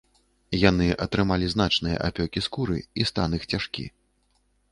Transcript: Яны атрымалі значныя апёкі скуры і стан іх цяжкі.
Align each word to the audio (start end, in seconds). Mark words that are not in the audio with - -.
Яны 0.69 0.87
атрымалі 1.05 1.49
значныя 1.55 1.97
апёкі 2.07 2.43
скуры 2.47 2.77
і 3.03 3.07
стан 3.13 3.29
іх 3.39 3.47
цяжкі. 3.53 3.87